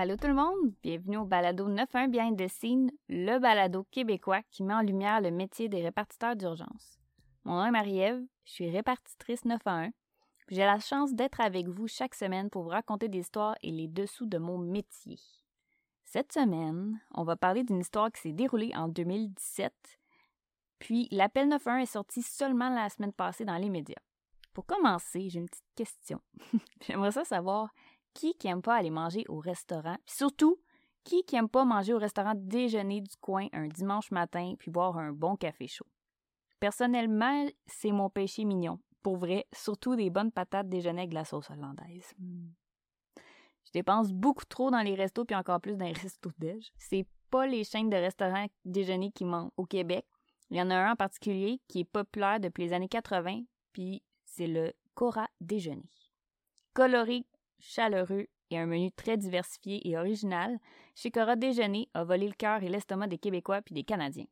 Allô 0.00 0.14
tout 0.16 0.28
le 0.28 0.34
monde, 0.34 0.72
bienvenue 0.80 1.16
au 1.16 1.24
balado 1.24 1.66
91 1.66 2.08
Behind 2.08 2.36
the 2.36 2.92
le 3.08 3.40
balado 3.40 3.84
québécois 3.90 4.42
qui 4.48 4.62
met 4.62 4.72
en 4.72 4.82
lumière 4.82 5.20
le 5.20 5.32
métier 5.32 5.68
des 5.68 5.82
répartiteurs 5.82 6.36
d'urgence. 6.36 7.00
Mon 7.42 7.56
nom 7.56 7.64
est 7.64 7.72
Marie-Ève, 7.72 8.22
je 8.44 8.52
suis 8.52 8.70
répartitrice 8.70 9.44
911. 9.44 9.90
J'ai 10.50 10.64
la 10.64 10.78
chance 10.78 11.14
d'être 11.14 11.40
avec 11.40 11.66
vous 11.66 11.88
chaque 11.88 12.14
semaine 12.14 12.48
pour 12.48 12.62
vous 12.62 12.68
raconter 12.68 13.08
des 13.08 13.18
histoires 13.18 13.56
et 13.60 13.72
les 13.72 13.88
dessous 13.88 14.26
de 14.26 14.38
mon 14.38 14.56
métier. 14.56 15.18
Cette 16.04 16.32
semaine, 16.32 17.00
on 17.10 17.24
va 17.24 17.34
parler 17.34 17.64
d'une 17.64 17.80
histoire 17.80 18.12
qui 18.12 18.20
s'est 18.20 18.32
déroulée 18.32 18.70
en 18.76 18.86
2017, 18.86 19.72
puis 20.78 21.08
l'appel 21.10 21.48
911 21.48 21.82
est 21.82 21.86
sorti 21.86 22.22
seulement 22.22 22.70
la 22.70 22.88
semaine 22.88 23.12
passée 23.12 23.44
dans 23.44 23.58
les 23.58 23.68
médias. 23.68 23.96
Pour 24.54 24.64
commencer, 24.64 25.28
j'ai 25.28 25.40
une 25.40 25.48
petite 25.48 25.74
question. 25.74 26.20
J'aimerais 26.86 27.10
ça 27.10 27.24
savoir 27.24 27.70
qui 28.18 28.34
qui 28.34 28.48
aime 28.48 28.62
pas 28.62 28.74
aller 28.74 28.90
manger 28.90 29.24
au 29.28 29.38
restaurant? 29.38 29.96
Puis 30.04 30.16
surtout, 30.16 30.58
qui 31.04 31.22
qui 31.22 31.36
aime 31.36 31.48
pas 31.48 31.64
manger 31.64 31.94
au 31.94 31.98
restaurant 31.98 32.32
déjeuner 32.34 33.00
du 33.00 33.14
coin 33.20 33.46
un 33.52 33.68
dimanche 33.68 34.10
matin 34.10 34.54
puis 34.58 34.72
boire 34.72 34.98
un 34.98 35.12
bon 35.12 35.36
café 35.36 35.68
chaud? 35.68 35.86
Personnellement, 36.58 37.46
c'est 37.66 37.92
mon 37.92 38.10
péché 38.10 38.44
mignon. 38.44 38.80
Pour 39.04 39.18
vrai, 39.18 39.46
surtout 39.52 39.94
des 39.94 40.10
bonnes 40.10 40.32
patates 40.32 40.68
déjeuner 40.68 41.02
avec 41.02 41.14
la 41.14 41.24
sauce 41.24 41.48
hollandaise. 41.50 42.12
Hmm. 42.18 42.48
Je 43.66 43.70
dépense 43.72 44.12
beaucoup 44.12 44.46
trop 44.46 44.72
dans 44.72 44.82
les 44.82 44.96
restos 44.96 45.24
puis 45.24 45.36
encore 45.36 45.60
plus 45.60 45.76
dans 45.76 45.86
les 45.86 45.92
restos 46.02 46.32
déj. 46.38 46.72
C'est 46.76 47.06
pas 47.30 47.46
les 47.46 47.62
chaînes 47.62 47.90
de 47.90 47.96
restaurants 47.96 48.48
déjeuner 48.64 49.12
qui 49.12 49.24
manquent 49.24 49.52
au 49.56 49.64
Québec. 49.64 50.04
Il 50.50 50.56
y 50.56 50.62
en 50.62 50.70
a 50.70 50.74
un 50.74 50.92
en 50.92 50.96
particulier 50.96 51.60
qui 51.68 51.80
est 51.80 51.84
populaire 51.84 52.40
depuis 52.40 52.64
les 52.64 52.72
années 52.72 52.88
80, 52.88 53.42
puis 53.72 54.02
c'est 54.24 54.48
le 54.48 54.72
Cora 54.94 55.28
Déjeuner. 55.40 55.88
Coloré 56.74 57.24
chaleureux 57.58 58.26
et 58.50 58.58
un 58.58 58.66
menu 58.66 58.90
très 58.92 59.16
diversifié 59.16 59.86
et 59.88 59.96
original, 59.96 60.58
chez 60.94 61.10
Cora 61.10 61.36
Déjeuner 61.36 61.88
a 61.94 62.04
volé 62.04 62.26
le 62.26 62.34
cœur 62.34 62.62
et 62.62 62.68
l'estomac 62.68 63.08
des 63.08 63.18
Québécois 63.18 63.62
puis 63.62 63.74
des 63.74 63.84
Canadiens. 63.84 64.26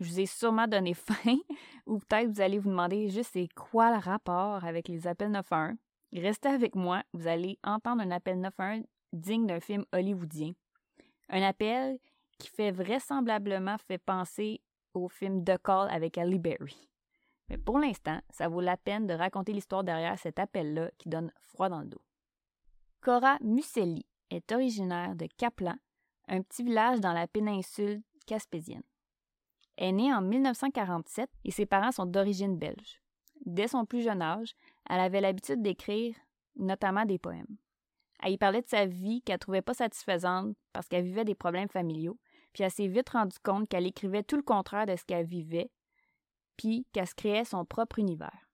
Je 0.00 0.06
vous 0.06 0.20
ai 0.20 0.26
sûrement 0.26 0.68
donné 0.68 0.94
faim, 0.94 1.38
ou 1.86 1.98
peut-être 1.98 2.30
vous 2.30 2.40
allez 2.40 2.58
vous 2.58 2.70
demander 2.70 3.08
juste 3.08 3.30
c'est 3.32 3.48
quoi 3.54 3.90
le 3.90 3.98
rapport 3.98 4.64
avec 4.64 4.88
les 4.88 5.06
appels 5.06 5.30
911. 5.30 5.76
Restez 6.12 6.48
avec 6.48 6.74
moi, 6.74 7.02
vous 7.12 7.26
allez 7.26 7.58
entendre 7.64 8.02
un 8.02 8.10
appel 8.10 8.40
911 8.40 8.84
digne 9.12 9.46
d'un 9.46 9.60
film 9.60 9.84
hollywoodien. 9.92 10.52
Un 11.28 11.42
appel 11.42 11.98
qui 12.38 12.48
fait 12.48 12.70
vraisemblablement 12.70 13.76
fait 13.78 13.98
penser 13.98 14.60
au 14.94 15.08
film 15.08 15.44
The 15.44 15.58
Call 15.62 15.88
avec 15.90 16.18
Ali 16.18 16.38
Berry. 16.38 16.88
Mais 17.48 17.58
pour 17.58 17.78
l'instant, 17.78 18.20
ça 18.30 18.48
vaut 18.48 18.60
la 18.60 18.76
peine 18.76 19.06
de 19.06 19.14
raconter 19.14 19.52
l'histoire 19.52 19.84
derrière 19.84 20.18
cet 20.18 20.38
appel-là 20.38 20.90
qui 20.98 21.08
donne 21.08 21.32
froid 21.40 21.68
dans 21.68 21.80
le 21.80 21.86
dos. 21.86 22.02
Cora 23.00 23.38
Muselli 23.40 24.04
est 24.30 24.50
originaire 24.50 25.14
de 25.14 25.26
Kaplan, 25.36 25.76
un 26.26 26.42
petit 26.42 26.64
village 26.64 27.00
dans 27.00 27.12
la 27.12 27.28
péninsule 27.28 28.02
caspésienne. 28.26 28.82
Elle 29.76 29.88
est 29.88 29.92
née 29.92 30.12
en 30.12 30.20
1947 30.20 31.30
et 31.44 31.50
ses 31.52 31.64
parents 31.64 31.92
sont 31.92 32.06
d'origine 32.06 32.58
belge. 32.58 33.00
Dès 33.46 33.68
son 33.68 33.86
plus 33.86 34.02
jeune 34.02 34.20
âge, 34.20 34.54
elle 34.90 35.00
avait 35.00 35.20
l'habitude 35.20 35.62
d'écrire 35.62 36.16
notamment 36.56 37.04
des 37.04 37.18
poèmes. 37.18 37.56
Elle 38.20 38.32
y 38.32 38.38
parlait 38.38 38.62
de 38.62 38.68
sa 38.68 38.84
vie 38.84 39.22
qu'elle 39.22 39.38
trouvait 39.38 39.62
pas 39.62 39.74
satisfaisante 39.74 40.56
parce 40.72 40.88
qu'elle 40.88 41.04
vivait 41.04 41.24
des 41.24 41.36
problèmes 41.36 41.68
familiaux, 41.68 42.18
puis 42.52 42.64
elle 42.64 42.70
s'est 42.72 42.88
vite 42.88 43.10
rendue 43.10 43.38
compte 43.44 43.68
qu'elle 43.68 43.86
écrivait 43.86 44.24
tout 44.24 44.36
le 44.36 44.42
contraire 44.42 44.86
de 44.86 44.96
ce 44.96 45.04
qu'elle 45.04 45.24
vivait, 45.24 45.70
puis 46.56 46.84
qu'elle 46.92 47.06
se 47.06 47.14
créait 47.14 47.44
son 47.44 47.64
propre 47.64 48.00
univers. 48.00 48.50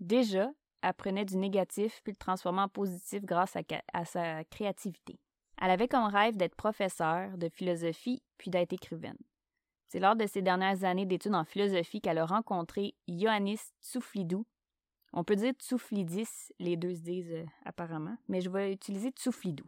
Déjà, 0.00 0.50
apprenait 0.82 1.24
du 1.24 1.36
négatif 1.36 2.00
puis 2.02 2.12
le 2.12 2.16
transformait 2.16 2.62
en 2.62 2.68
positif 2.68 3.24
grâce 3.24 3.56
à, 3.56 4.04
sa 4.04 4.44
créativité. 4.44 5.18
Elle 5.60 5.70
avait 5.70 5.88
comme 5.88 6.04
rêve 6.04 6.36
d'être 6.36 6.54
professeure 6.54 7.36
de 7.36 7.48
philosophie 7.48 8.22
puis 8.36 8.50
d'être 8.50 8.72
écrivaine. 8.72 9.18
C'est 9.88 10.00
lors 10.00 10.16
de 10.16 10.26
ses 10.26 10.42
dernières 10.42 10.84
années 10.84 11.06
d'études 11.06 11.34
en 11.34 11.44
philosophie 11.44 12.00
qu'elle 12.00 12.18
a 12.18 12.26
rencontré 12.26 12.94
Ioannis 13.06 13.60
Tsouflidou. 13.80 14.46
On 15.12 15.24
peut 15.24 15.36
dire 15.36 15.54
Tsouflidis, 15.54 16.52
les 16.58 16.76
deux 16.76 16.94
se 16.94 17.00
disent 17.00 17.32
euh, 17.32 17.46
apparemment, 17.64 18.16
mais 18.28 18.42
je 18.42 18.50
vais 18.50 18.72
utiliser 18.72 19.10
Tsouflidou. 19.10 19.64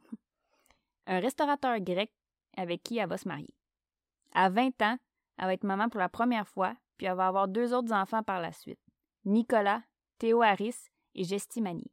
Un 1.07 1.21
restaurateur 1.21 1.81
grec 1.81 2.13
avec 2.57 2.83
qui 2.83 2.99
elle 2.99 3.09
va 3.09 3.17
se 3.17 3.27
marier. 3.27 3.55
À 4.33 4.51
20 4.51 4.83
ans, 4.83 4.99
elle 5.39 5.47
va 5.47 5.55
être 5.55 5.65
maman 5.65 5.89
pour 5.89 6.01
la 6.01 6.11
première 6.11 6.47
fois, 6.47 6.77
puis 6.99 7.07
elle 7.07 7.17
va 7.17 7.27
avoir 7.27 7.49
deux 7.49 7.73
autres 7.73 7.93
enfants 7.93 8.23
par 8.23 8.41
la 8.41 8.53
suite. 8.53 8.79
Nicolas, 9.25 9.83
Théo 10.19 10.43
Harris 10.43 10.77
et 11.15 11.25
Gestimani. 11.25 11.91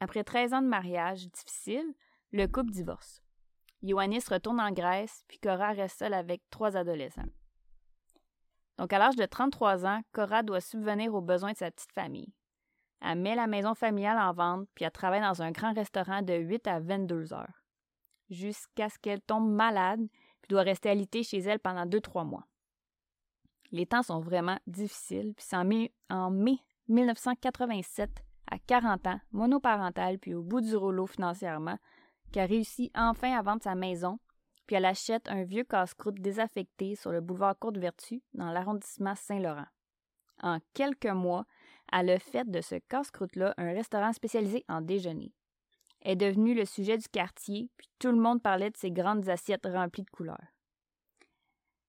Après 0.00 0.24
13 0.24 0.54
ans 0.54 0.62
de 0.62 0.68
mariage 0.68 1.28
difficile, 1.28 1.94
le 2.32 2.46
couple 2.46 2.70
divorce. 2.70 3.22
Ioannis 3.82 4.24
retourne 4.28 4.60
en 4.60 4.72
Grèce, 4.72 5.24
puis 5.28 5.38
Cora 5.38 5.72
reste 5.72 5.98
seule 5.98 6.14
avec 6.14 6.42
trois 6.50 6.76
adolescents. 6.76 7.28
Donc, 8.76 8.92
à 8.92 8.98
l'âge 8.98 9.16
de 9.16 9.24
33 9.24 9.86
ans, 9.86 10.00
Cora 10.12 10.42
doit 10.42 10.60
subvenir 10.60 11.14
aux 11.14 11.20
besoins 11.20 11.52
de 11.52 11.56
sa 11.56 11.70
petite 11.70 11.92
famille. 11.92 12.32
Elle 13.00 13.18
met 13.18 13.34
la 13.34 13.46
maison 13.46 13.74
familiale 13.74 14.18
en 14.18 14.32
vente, 14.32 14.68
puis 14.74 14.84
elle 14.84 14.90
travaille 14.90 15.20
dans 15.20 15.42
un 15.42 15.50
grand 15.50 15.72
restaurant 15.72 16.22
de 16.22 16.34
8 16.34 16.66
à 16.66 16.80
22 16.80 17.32
heures. 17.32 17.64
Jusqu'à 18.30 18.88
ce 18.88 18.98
qu'elle 18.98 19.20
tombe 19.20 19.50
malade, 19.50 20.00
puis 20.42 20.48
doit 20.48 20.62
rester 20.62 20.90
alitée 20.90 21.22
chez 21.22 21.38
elle 21.38 21.60
pendant 21.60 21.86
2-3 21.86 22.24
mois. 22.24 22.46
Les 23.70 23.86
temps 23.86 24.02
sont 24.02 24.20
vraiment 24.20 24.58
difficiles, 24.66 25.34
puis 25.34 25.44
c'est 25.46 25.56
en 25.56 25.64
mai, 25.64 25.92
en 26.08 26.30
mai 26.30 26.58
1987 26.88 28.24
à 28.50 28.58
40 28.58 29.06
ans, 29.06 29.20
monoparentale, 29.32 30.18
puis 30.18 30.34
au 30.34 30.42
bout 30.42 30.60
du 30.60 30.76
rouleau 30.76 31.06
financièrement, 31.06 31.78
qui 32.32 32.40
a 32.40 32.46
réussi 32.46 32.90
enfin 32.94 33.36
à 33.36 33.42
vendre 33.42 33.62
sa 33.62 33.74
maison, 33.74 34.18
puis 34.66 34.76
elle 34.76 34.84
achète 34.84 35.28
un 35.28 35.44
vieux 35.44 35.64
casse-croûte 35.64 36.20
désaffecté 36.20 36.94
sur 36.94 37.10
le 37.10 37.20
boulevard 37.20 37.58
Côte-Vertu, 37.58 38.22
dans 38.34 38.50
l'arrondissement 38.50 39.14
Saint-Laurent. 39.14 39.66
En 40.42 40.58
quelques 40.74 41.06
mois, 41.06 41.46
elle 41.92 42.10
a 42.10 42.18
fait 42.18 42.48
de 42.48 42.60
ce 42.60 42.76
casse-croûte-là 42.76 43.54
un 43.56 43.72
restaurant 43.72 44.12
spécialisé 44.12 44.64
en 44.68 44.80
déjeuner. 44.82 45.32
Est 46.02 46.16
devenue 46.16 46.54
le 46.54 46.64
sujet 46.64 46.98
du 46.98 47.08
quartier, 47.08 47.70
puis 47.76 47.88
tout 47.98 48.10
le 48.10 48.20
monde 48.20 48.42
parlait 48.42 48.70
de 48.70 48.76
ses 48.76 48.90
grandes 48.90 49.28
assiettes 49.28 49.66
remplies 49.66 50.04
de 50.04 50.10
couleurs. 50.10 50.52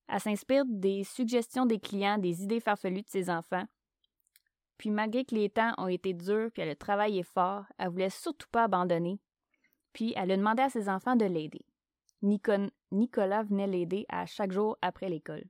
Elle 0.08 0.20
s'inspire 0.20 0.64
des 0.66 1.04
suggestions 1.04 1.68
des 1.68 1.80
clients, 1.80 2.18
des 2.18 2.42
idées 2.44 2.60
farfelues 2.60 3.04
de 3.04 3.10
ses 3.10 3.30
enfants, 3.30 3.66
puis 4.80 4.92
malgré 4.92 5.26
que 5.26 5.36
les 5.36 5.50
temps 5.50 5.74
ont 5.78 5.90
été 5.90 6.14
durs, 6.14 6.50
puis 6.52 6.62
elle 6.62 6.70
a 6.70 6.76
travaillé 6.76 7.22
fort, 7.22 7.66
elle 7.78 7.90
voulait 7.90 8.10
surtout 8.10 8.48
pas 8.50 8.64
abandonner. 8.64 9.20
Puis 9.92 10.14
elle 10.16 10.32
a 10.32 10.38
demandé 10.38 10.64
à 10.64 10.70
ses 10.70 10.88
enfants 10.88 11.18
de 11.18 11.26
l'aider. 11.26 11.66
Nicolas 12.22 13.44
venait 13.44 13.68
l'aider 13.68 14.06
à 14.08 14.26
chaque 14.26 14.54
jour 14.54 14.78
après 14.82 15.10
l'école. 15.10 15.44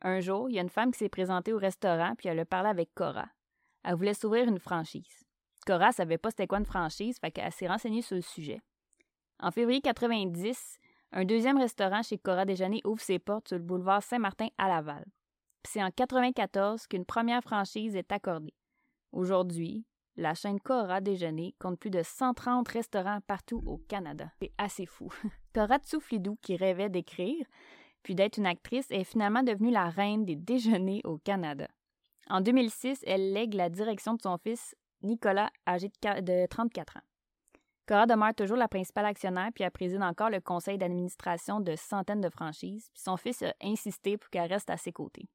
Un 0.00 0.20
jour, 0.20 0.48
il 0.48 0.54
y 0.54 0.58
a 0.58 0.62
une 0.62 0.70
femme 0.70 0.92
qui 0.92 0.98
s'est 0.98 1.10
présentée 1.10 1.52
au 1.52 1.58
restaurant, 1.58 2.14
puis 2.16 2.28
elle 2.28 2.40
a 2.40 2.46
parlé 2.46 2.70
avec 2.70 2.94
Cora. 2.94 3.28
Elle 3.84 3.96
voulait 3.96 4.14
s'ouvrir 4.14 4.48
une 4.48 4.58
franchise. 4.58 5.24
Cora 5.66 5.92
savait 5.92 6.18
pas 6.18 6.30
c'était 6.30 6.46
quoi 6.46 6.58
une 6.58 6.64
franchise, 6.64 7.18
fait 7.18 7.30
qu'elle 7.30 7.52
s'est 7.52 7.68
renseignée 7.68 8.02
sur 8.02 8.16
le 8.16 8.22
sujet. 8.22 8.62
En 9.40 9.50
février 9.50 9.82
90, 9.82 10.78
un 11.12 11.24
deuxième 11.26 11.58
restaurant 11.58 12.02
chez 12.02 12.16
Cora 12.16 12.46
Déjeuner 12.46 12.80
ouvre 12.84 13.02
ses 13.02 13.18
portes 13.18 13.48
sur 13.48 13.58
le 13.58 13.62
boulevard 13.62 14.02
Saint-Martin 14.02 14.48
à 14.56 14.68
Laval 14.68 15.04
c'est 15.66 15.82
en 15.82 15.90
94 15.90 16.86
qu'une 16.86 17.04
première 17.04 17.42
franchise 17.42 17.96
est 17.96 18.12
accordée. 18.12 18.54
Aujourd'hui, 19.12 19.84
la 20.16 20.34
chaîne 20.34 20.60
Cora 20.60 21.00
Déjeuner 21.00 21.54
compte 21.58 21.78
plus 21.78 21.90
de 21.90 22.02
130 22.02 22.68
restaurants 22.68 23.20
partout 23.26 23.62
au 23.66 23.78
Canada. 23.78 24.30
C'est 24.40 24.52
assez 24.58 24.86
fou. 24.86 25.08
Cora 25.54 25.78
Tsouflidou, 25.78 26.36
qui 26.42 26.56
rêvait 26.56 26.90
d'écrire, 26.90 27.46
puis 28.02 28.14
d'être 28.14 28.36
une 28.36 28.46
actrice, 28.46 28.90
est 28.90 29.04
finalement 29.04 29.42
devenue 29.42 29.70
la 29.70 29.88
reine 29.88 30.24
des 30.24 30.36
déjeuners 30.36 31.00
au 31.04 31.18
Canada. 31.18 31.68
En 32.28 32.40
2006, 32.40 33.02
elle 33.06 33.32
lègue 33.32 33.54
la 33.54 33.70
direction 33.70 34.14
de 34.14 34.22
son 34.22 34.36
fils 34.38 34.74
Nicolas, 35.02 35.50
âgé 35.66 35.88
de 35.88 36.46
34 36.46 36.98
ans. 36.98 37.02
Cora 37.86 38.06
demeure 38.06 38.34
toujours 38.34 38.56
la 38.56 38.68
principale 38.68 39.06
actionnaire, 39.06 39.50
puis 39.54 39.64
elle 39.64 39.70
préside 39.70 40.02
encore 40.02 40.30
le 40.30 40.40
conseil 40.40 40.78
d'administration 40.78 41.60
de 41.60 41.74
centaines 41.74 42.20
de 42.20 42.28
franchises, 42.28 42.88
puis 42.92 43.02
son 43.02 43.16
fils 43.16 43.42
a 43.42 43.52
insisté 43.62 44.16
pour 44.16 44.30
qu'elle 44.30 44.52
reste 44.52 44.70
à 44.70 44.76
ses 44.76 44.92
côtés. 44.92 45.28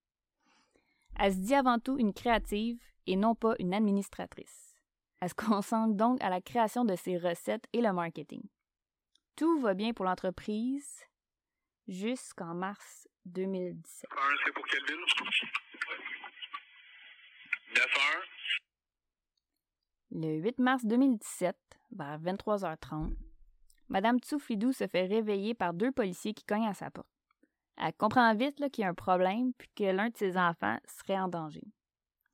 Elle 1.19 1.33
se 1.33 1.39
dit 1.39 1.55
avant 1.55 1.79
tout 1.79 1.97
une 1.97 2.13
créative 2.13 2.79
et 3.07 3.15
non 3.15 3.33
pas 3.33 3.55
une 3.59 3.73
administratrice. 3.73 4.75
Elle 5.19 5.29
se 5.29 5.35
concentre 5.35 5.95
donc 5.95 6.21
à 6.21 6.29
la 6.29 6.41
création 6.41 6.85
de 6.85 6.95
ses 6.95 7.17
recettes 7.17 7.67
et 7.73 7.81
le 7.81 7.91
marketing. 7.91 8.43
Tout 9.35 9.59
va 9.59 9.73
bien 9.73 9.93
pour 9.93 10.05
l'entreprise 10.05 11.03
jusqu'en 11.87 12.53
mars 12.53 13.07
2017. 13.25 14.09
c'est 14.45 14.53
pour 14.53 14.65
quelle 14.67 14.85
ville? 14.85 14.97
Le 20.09 20.37
8 20.41 20.59
mars 20.59 20.85
2017, 20.85 21.55
vers 21.91 22.19
23h30, 22.19 23.15
Madame 23.89 24.19
Tsouflidou 24.19 24.71
se 24.71 24.87
fait 24.87 25.05
réveiller 25.05 25.53
par 25.53 25.73
deux 25.73 25.91
policiers 25.91 26.33
qui 26.33 26.43
cognent 26.43 26.67
à 26.67 26.73
sa 26.73 26.89
porte. 26.89 27.16
Elle 27.77 27.93
comprend 27.93 28.33
vite 28.33 28.57
qu'il 28.71 28.83
y 28.83 28.85
a 28.85 28.89
un 28.89 28.95
problème 28.95 29.53
puis 29.53 29.69
que 29.75 29.83
l'un 29.83 30.09
de 30.09 30.17
ses 30.17 30.37
enfants 30.37 30.77
serait 30.87 31.19
en 31.19 31.27
danger. 31.27 31.63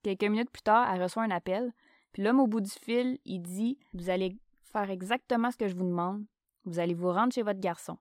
Quelques 0.01 0.23
minutes 0.23 0.51
plus 0.51 0.61
tard, 0.61 0.93
elle 0.93 1.01
reçoit 1.01 1.23
un 1.23 1.31
appel, 1.31 1.73
puis 2.11 2.23
l'homme 2.23 2.39
au 2.39 2.47
bout 2.47 2.61
du 2.61 2.69
fil, 2.69 3.19
il 3.25 3.41
dit 3.41 3.77
Vous 3.93 4.09
allez 4.09 4.37
faire 4.71 4.89
exactement 4.89 5.51
ce 5.51 5.57
que 5.57 5.67
je 5.67 5.75
vous 5.75 5.87
demande. 5.87 6.25
Vous 6.65 6.79
allez 6.79 6.93
vous 6.93 7.11
rendre 7.11 7.33
chez 7.33 7.43
votre 7.43 7.59
garçon. 7.59 7.97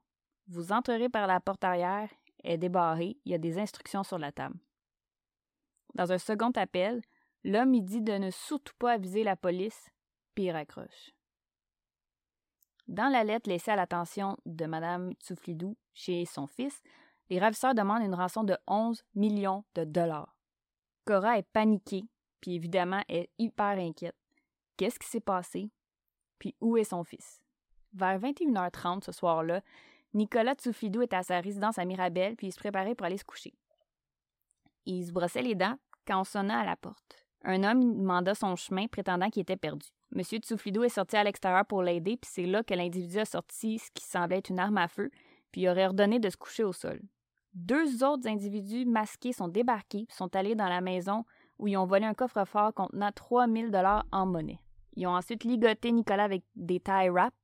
Vous 0.49 0.73
entrerez 0.73 1.09
par 1.09 1.27
la 1.27 1.41
porte 1.41 1.65
arrière, 1.65 2.09
elle 2.43 2.53
est 2.53 2.59
débarrée, 2.59 3.17
il 3.25 3.33
y 3.33 3.35
a 3.35 3.39
des 3.39 3.59
instructions 3.59 4.03
sur 4.03 4.19
la 4.19 4.33
table. 4.33 4.59
Dans 5.95 6.13
un 6.13 6.19
second 6.19 6.51
appel, 6.51 7.03
l'homme 7.45 7.75
il 7.75 7.85
dit 7.85 8.03
de 8.03 8.13
ne 8.13 8.31
surtout 8.31 8.75
pas 8.79 8.93
aviser 8.93 9.25
la 9.25 9.37
police, 9.37 9.91
puis 10.35 10.45
il 10.45 10.51
raccroche. 10.51 11.13
Dans 12.89 13.09
la 13.09 13.25
lettre 13.25 13.49
laissée 13.49 13.71
à 13.71 13.77
l'attention 13.77 14.37
de 14.45 14.67
Mme 14.67 15.13
Tsouflidou 15.15 15.77
chez 15.95 16.25
son 16.25 16.47
fils, 16.47 16.83
les 17.33 17.39
ravisseurs 17.39 17.75
demandent 17.75 18.03
une 18.03 18.15
rançon 18.15 18.45
de 18.45 18.59
11 18.67 19.03
millions 19.15 19.65
de 19.75 19.85
dollars. 19.85 20.37
Cora 21.07 21.39
est 21.39 21.49
paniquée, 21.51 22.05
puis 22.43 22.55
évidemment 22.55 23.03
est 23.09 23.31
hyper 23.39 23.79
inquiète. 23.79 24.15
Qu'est-ce 24.77 24.99
qui 24.99 25.09
s'est 25.09 25.21
passé? 25.21 25.71
Puis 26.39 26.55
où 26.61 26.77
est 26.77 26.85
son 26.85 27.05
fils? 27.05 27.41
Vers 27.95 28.19
21h30 28.19 29.05
ce 29.05 29.13
soir-là, 29.13 29.63
Nicolas 30.13 30.57
Tsouflidou 30.57 31.01
est 31.01 31.15
à 31.15 31.23
sa 31.23 31.41
résidence 31.41 31.79
à 31.79 31.87
Mirabel, 31.87 32.37
puis 32.37 32.49
il 32.49 32.53
se 32.53 32.59
préparait 32.59 32.95
pour 32.95 33.07
aller 33.07 33.17
se 33.17 33.25
coucher. 33.25 33.55
Il 34.85 35.07
se 35.07 35.11
brossait 35.11 35.41
les 35.41 35.55
dents 35.55 35.79
quand 36.07 36.21
on 36.21 36.25
sonna 36.25 36.61
à 36.61 36.67
la 36.67 36.77
porte. 36.77 37.25
Un 37.45 37.65
homme 37.65 37.97
demanda 37.97 38.35
son 38.35 38.57
chemin, 38.57 38.89
prétendant 38.89 39.31
qu'il 39.31 39.41
était 39.41 39.57
perdu. 39.57 39.87
Monsieur 40.11 40.39
Tsouflidou 40.39 40.85
est 40.85 40.91
sorti 40.91 41.17
à 41.17 41.25
l'extérieur 41.25 41.65
pour 41.65 41.83
l'aider, 41.83 42.19
puis 42.19 42.31
c'est 42.31 42.45
là 42.45 42.63
que 42.63 42.75
l'individu 42.75 43.21
a 43.21 43.25
sorti 43.25 43.79
ce 43.79 43.91
qui 43.93 44.05
semblait 44.05 44.41
être 44.41 44.51
une 44.51 44.59
arme 44.59 44.77
à 44.77 44.87
feu, 44.87 45.11
puis 45.51 45.67
aurait 45.67 45.87
ordonné 45.87 46.19
de 46.19 46.29
se 46.29 46.37
coucher 46.37 46.65
au 46.65 46.75
sol 46.75 47.01
deux 47.55 48.03
autres 48.03 48.29
individus 48.29 48.87
masqués 48.87 49.33
sont 49.33 49.49
débarqués 49.49 50.07
et 50.09 50.13
sont 50.13 50.35
allés 50.35 50.55
dans 50.55 50.69
la 50.69 50.81
maison 50.81 51.25
où 51.59 51.69
ils 51.69 51.77
ont 51.77 51.87
volé 51.87 52.07
un 52.07 52.15
coffre-fort 52.15 52.75
contenant 52.75 53.13
3000 53.13 53.71
dollars 53.71 54.07
en 54.11 54.27
monnaie. 54.27 54.59
Ils 54.97 55.07
ont 55.07 55.15
ensuite 55.15 55.45
ligoté 55.45 55.93
Nicolas 55.93 56.25
avec 56.25 56.43
des 56.57 56.81
tie 56.81 57.09
wraps, 57.09 57.37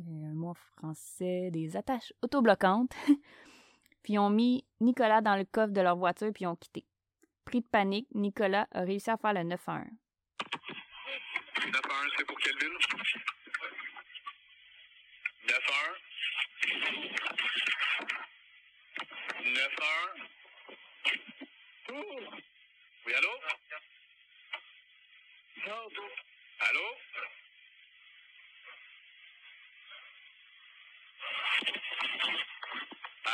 euh, 0.00 0.30
un 0.30 0.34
mot 0.34 0.54
français, 0.76 1.50
des 1.50 1.76
attaches 1.76 2.12
autobloquantes, 2.22 2.94
puis 4.02 4.18
ont 4.18 4.30
mis 4.30 4.64
Nicolas 4.80 5.20
dans 5.20 5.36
le 5.36 5.44
coffre 5.44 5.72
de 5.72 5.80
leur 5.80 5.96
voiture 5.96 6.32
puis 6.32 6.46
ont 6.46 6.56
quitté. 6.56 6.84
Pris 7.44 7.60
de 7.60 7.66
panique, 7.66 8.08
Nicolas 8.14 8.66
a 8.72 8.82
réussi 8.82 9.10
à 9.10 9.16
faire 9.16 9.32
le 9.32 9.40
9-1. 9.40 9.86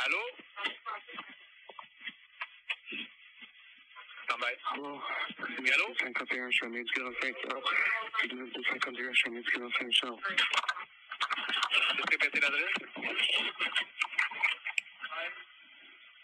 Allô? 0.05 0.19
Allô? 4.65 5.01
Oui, 5.59 5.71
allô? 5.71 5.95
51 5.97 6.51
chemin 6.51 6.83
du 6.83 6.91
Grand 6.91 7.13
Saint-Charles. 7.21 7.63
251 8.27 9.13
chemin 9.13 9.39
du 9.39 9.51
Grand 9.51 9.71
Saint-Charles. 9.71 10.19
Peux-tu 11.95 12.17
répéter 12.17 12.39
l'adresse? 12.41 12.73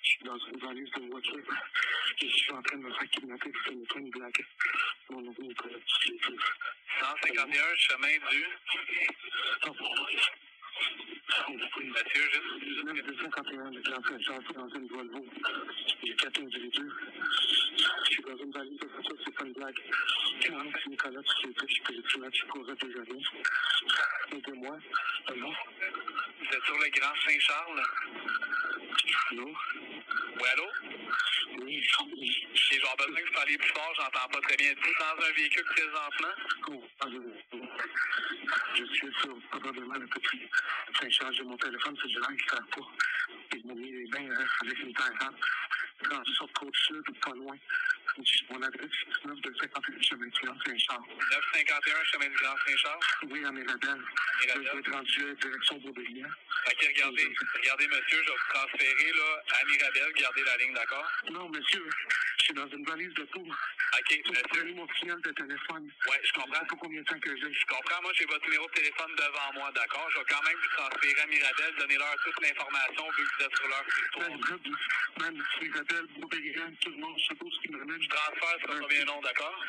Je 0.02 0.10
suis 0.10 0.24
dans 0.26 0.38
une 0.38 0.60
valise 0.60 0.92
de 0.92 1.10
voiture. 1.10 1.46
Je 2.22 2.28
suis 2.28 2.52
en 2.52 2.62
train 2.62 2.78
de 2.78 2.84
me 2.84 2.94
faire 2.94 3.10
kidnapper 3.12 3.50
pour 3.50 3.72
une 3.72 3.86
une 3.96 4.10
blague. 4.10 4.46
Mon 5.10 5.22
nom 5.22 5.32
est 5.32 5.56
151 7.00 7.76
chemin 7.78 8.18
du... 8.30 8.46
Mathieu, 11.48 12.22
juste. 12.32 12.60
251 13.06 13.72
dans 14.54 14.70
une 14.76 14.88
Volvo. 14.88 15.26
J'ai 16.04 16.16
quatre 16.16 16.42
individus. 16.42 16.92
Je 18.04 18.12
suis 18.12 18.24
dans 18.24 18.38
une 18.38 18.52
valise 18.52 18.80
c'est 19.26 19.36
pas 19.36 19.46
une 19.46 19.54
blague. 19.54 19.76
C'est 20.42 20.90
Nicolas, 20.90 21.22
tu 21.24 21.48
sais, 21.48 21.54
je 21.68 21.82
peux 21.84 21.94
le 21.94 22.04
tuer, 22.04 22.32
tu 22.32 22.46
pourrais 22.48 22.76
déjeuner. 22.76 23.24
Aidez-moi. 24.32 24.78
Allô? 25.28 25.48
Vous 25.48 26.56
êtes 26.56 26.64
sur 26.64 26.78
le 26.78 26.90
Grand 26.90 27.16
Saint-Charles? 27.26 27.84
Allô? 29.32 29.56
Oui, 30.36 30.50
allô? 30.54 30.68
Oui. 31.62 31.84
J'ai 32.54 32.80
besoin 32.80 32.96
que 32.96 33.28
vous 33.28 33.34
parliez 33.34 33.58
plus 33.58 33.70
fort, 33.70 33.94
j'entends 33.98 34.30
pas 34.32 34.42
très 34.42 34.58
bien. 34.58 34.72
Êtes-vous 34.72 34.94
dans 35.00 35.26
un 35.26 35.32
véhicule 35.32 35.66
présentement? 35.66 36.36
Oh, 36.70 36.84
je 38.76 38.86
suis 38.86 39.14
sur 39.22 39.36
probablement 39.50 39.96
le 39.96 40.08
petit 40.08 40.50
Saint-Charles. 41.00 41.34
J'ai 41.36 41.44
mon 41.44 41.58
téléphone 41.58 41.98
cellulaire 41.98 42.28
qui 42.28 42.34
ne 42.34 42.50
sert 42.50 42.68
pas. 42.68 42.88
Ils 43.56 43.68
m'ont 43.68 43.76
mis 43.76 43.92
les 43.92 44.08
bains 44.08 44.32
hein, 44.32 44.46
avec 44.62 44.80
une 44.80 44.94
terre 44.94 45.32
rendu 46.12 46.34
sur 46.34 46.52
Côte-Sud, 46.54 47.04
pas 47.22 47.34
loin. 47.34 47.56
Mon 48.50 48.62
adresse, 48.62 48.90
c'est 49.22 49.28
9 49.28 49.42
de 49.42 49.54
51 49.62 50.02
chemin 50.02 50.26
du 50.26 50.40
Grand 50.42 50.56
Saint-Charles. 50.66 51.04
951 51.08 52.04
chemin 52.06 52.28
du 52.28 52.36
Grand 52.36 52.56
Saint-Charles? 52.66 53.00
Oui, 53.30 53.46
à 53.46 53.52
Mirabel. 53.52 54.02
Je 54.42 54.60
vais 54.60 54.80
être 54.80 54.92
rendu 54.92 55.30
à 55.30 55.34
direction 55.34 55.78
Beaubéliard. 55.80 56.32
OK, 56.68 56.86
regardez, 56.88 57.28
regardez, 57.56 57.88
monsieur, 57.88 58.24
je 58.24 58.30
vais 58.30 58.38
vous 58.38 58.54
transférer 58.54 59.12
là, 59.12 59.44
à 59.52 59.66
Mirabel. 59.66 60.14
Gardez 60.14 60.44
la 60.44 60.58
ligne, 60.58 60.74
d'accord? 60.74 61.12
Non, 61.32 61.50
monsieur, 61.50 61.84
je 62.38 62.44
suis 62.44 62.54
dans 62.54 62.68
une 62.68 62.86
valise 62.86 63.14
de 63.16 63.26
tour. 63.26 63.48
OK, 63.48 64.20
monsieur. 64.30 64.74
mon 64.74 64.88
signal 65.00 65.22
de 65.22 65.32
téléphone. 65.32 65.92
Oui, 66.08 66.16
je 66.24 66.32
comprends. 66.34 66.66
Pas 66.66 66.76
combien 66.80 67.02
de 67.02 67.06
temps 67.06 67.20
que 67.20 67.36
j'ai. 67.36 67.54
Je 67.54 67.66
comprends. 67.66 68.02
Moi, 68.02 68.12
j'ai 68.16 68.26
votre 68.26 68.46
numéro 68.46 68.66
de 68.68 68.72
téléphone 68.74 69.16
devant 69.16 69.54
moi, 69.56 69.72
d'accord? 69.76 70.10
Je 70.14 70.20
vais 70.20 70.26
quand 70.30 70.44
même 70.44 70.58
vous 70.58 70.78
transférer 70.78 71.22
à 71.22 71.28
Mirabel, 71.28 71.76
donner 71.78 71.98
leur 71.98 72.16
toute 72.24 72.42
l'information 72.42 73.10
vu 73.18 73.24
que 73.24 73.36
vous 73.36 73.44
êtes 73.46 73.58
sur 73.58 73.68
leur 73.68 73.86
histoire. 73.88 74.30
Même, 75.20 75.44
Mirabel, 75.62 76.06
Beaubéliard, 76.18 76.70
tout 76.82 76.92
le 76.92 76.98
monde, 76.98 77.18
je 77.18 77.24
suppose 77.24 77.54
ce 77.56 77.62
qui 77.62 77.72
me 77.74 77.80
ramène. 77.80 78.02
Je 78.02 78.10
transfère, 78.10 78.58
ça 78.62 78.74
sera 78.74 78.88
bien 78.88 79.06
long, 79.06 79.22
d'accord? 79.22 79.60